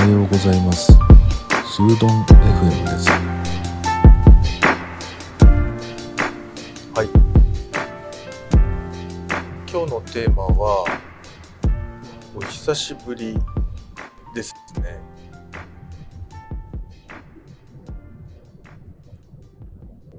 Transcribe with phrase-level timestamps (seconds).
[0.00, 0.86] はようございます。
[0.86, 3.10] スードン FM です。
[6.94, 7.08] はい。
[9.70, 10.86] 今日のテーマは
[12.34, 13.36] お久しぶり
[14.34, 15.02] ですね。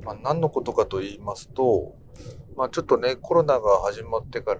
[0.03, 1.95] まあ、何のことかと言いますと、
[2.55, 4.59] まあ、ちょっとねコロナが始まってから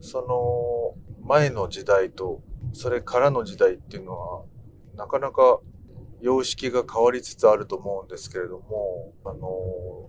[0.00, 2.40] その前の時代と
[2.72, 4.44] それからの時代っていうのは
[5.02, 5.58] なかなか
[6.20, 10.08] 様式が変わりつつあると思うんですけれどもあの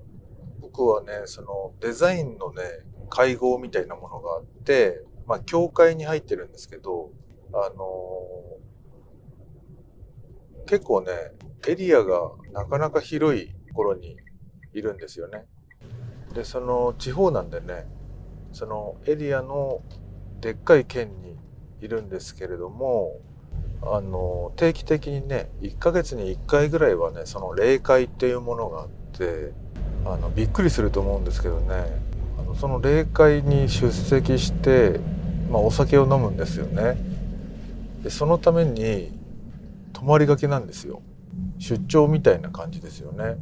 [0.61, 2.61] 僕はねそのデザインのね
[3.09, 7.09] 会合みたいなものがあってまあ教会に入ってるんですけど
[7.53, 7.87] あの
[10.67, 11.11] 結構ね
[11.67, 14.17] エリアがなかなか広いところに
[14.73, 15.45] いるんですよね。
[16.35, 17.87] でその地方なんでね
[18.51, 19.81] そのエリアの
[20.39, 21.35] でっかい県に
[21.81, 23.19] いるんですけれども
[23.85, 29.51] あの定期的にね1ヶ月に1回ぐらいはねその霊会っていうものがあって
[30.05, 32.13] あのびっくりすると思うんですけどね。
[32.39, 34.99] あのその霊会に出席して、
[35.49, 36.97] まあ、お酒を飲むんですよね。
[38.03, 39.17] でそのために
[39.93, 41.01] 泊まりがけなんですよ。
[41.59, 43.37] 出張みたいな感じですよね。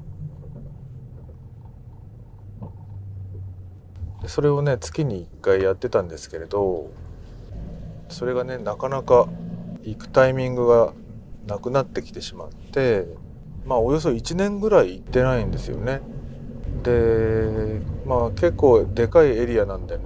[4.22, 6.92] でそれをね月に1回やってたんですけれど
[8.09, 9.28] それがねなかなか
[9.84, 10.94] 行くタイミングが
[11.48, 13.06] なくなってきてしまって
[13.66, 16.02] まあおよそ1年ぐらい行ってないんですよね。
[16.84, 20.04] でまあ結構でかいエリアなんでね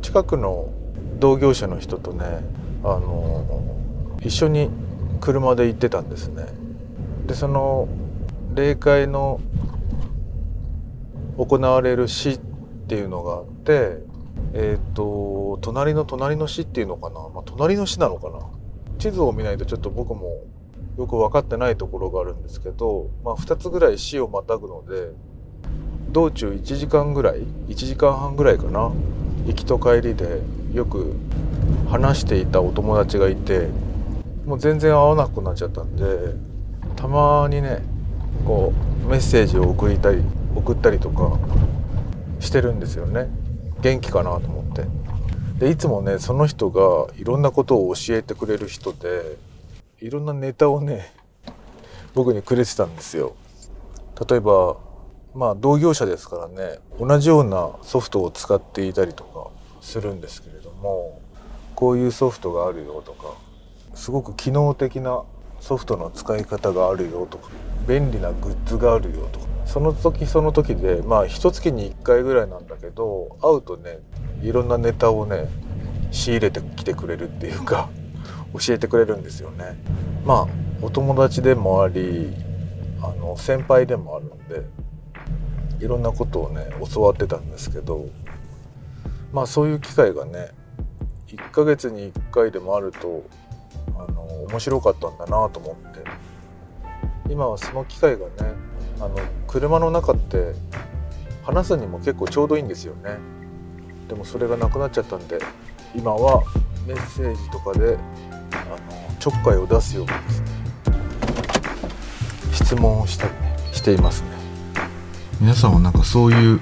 [0.00, 0.70] 近くの
[1.18, 2.24] 同業者の人とね
[2.84, 3.62] あの
[4.20, 4.70] 一緒に
[5.20, 6.46] 車で行ってたんですね。
[7.26, 7.88] でその
[8.54, 9.40] 霊界の
[11.36, 12.38] 行われる市っ
[12.88, 13.98] ていうのがあって
[14.54, 18.51] えっ、ー、と隣の隣の市っていうのかな、まあ、隣の市なのかな？
[19.02, 20.44] 地図を見ないとちょっと僕も
[20.96, 25.10] よく分かってないところがあるんですけど、まあ、2つぐらい市をまたぐので
[26.12, 28.92] 道中1時間ぐらい1時間半ぐらいかな
[29.44, 30.40] 行きと帰りで
[30.72, 31.16] よく
[31.90, 33.70] 話していたお友達がいて
[34.46, 36.04] もう全然会わなくなっちゃったんで
[36.94, 37.82] たまにね
[38.46, 38.72] こ
[39.04, 40.22] うメッセージを送りたり
[40.54, 41.40] 送ったりとか
[42.38, 43.26] してるんですよね。
[43.80, 44.84] 元気かなと思って。
[45.62, 49.36] でいつもねその人がいろんなことを教えてくれる人で
[50.00, 51.12] いろんなネタをね
[52.14, 53.36] 僕にくれてたんですよ。
[54.28, 54.76] 例えば
[55.36, 59.50] まあ同業者ですからね同じようなソフトを使っていたりとか
[59.80, 61.20] するんですけれども
[61.76, 63.32] こういうソフトがあるよとか
[63.94, 65.22] すごく機能的な
[65.60, 67.50] ソフトの使い方があるよとか
[67.86, 74.00] 便利なグッズがあるよとかその時その時でまあ一月に1回ぐらいなんだけど会うとね
[74.42, 75.48] いろんなネタをね
[76.10, 77.88] 仕入れてきてくれるっていうか
[78.58, 79.76] 教えてくれるんですよね。
[80.24, 80.46] まあ
[80.82, 82.34] お友達でもあり
[83.00, 88.06] あの先輩でもあるんでいろんなことをね教わってたんですけど
[89.32, 90.50] まあそういう機会がね
[91.28, 93.24] 1ヶ月に1回でもあると
[93.96, 96.04] あの面白かったんだなと思って
[97.30, 98.32] 今はその機会がね
[99.00, 99.16] あの
[99.46, 100.52] 車の中って
[101.42, 103.18] 話すにも結構ちょうどいいんですよね
[104.12, 105.38] でもそれがなくなっちゃったんで
[105.94, 106.42] 今は
[106.86, 107.96] メッセージとかで
[108.52, 108.56] あ
[108.92, 110.46] のちょっかいを出すようにですね
[112.52, 114.28] 質問をしたりねしていますね。
[115.40, 116.60] 皆さんはなんかそういう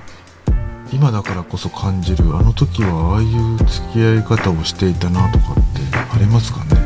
[0.93, 5.61] 今だからこそ感じるあの時はああいう付き合い方をしていたなとかって
[5.97, 6.81] ありますかね？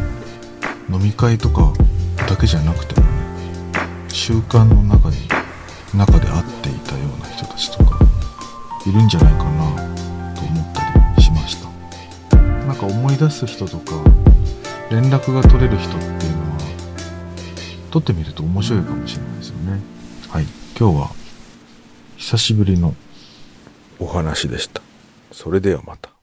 [0.90, 1.74] 飲み会とか
[2.26, 3.12] だけじゃなくてもね
[4.08, 5.28] 習慣の中に
[5.94, 7.98] 中で会っていたような人たちとか
[8.86, 9.83] いるんじゃないかな
[12.84, 13.92] か思い出す人とか
[14.90, 16.58] 連絡が取れる人っていうのは
[17.90, 19.80] 取ってみると面白いかもしれないですよね。
[20.28, 20.44] はい。
[20.78, 21.10] 今日は
[22.16, 22.94] 久しぶりの
[23.98, 24.82] お話でした。
[25.32, 26.13] それではまた。